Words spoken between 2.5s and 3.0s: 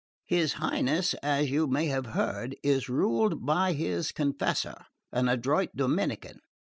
is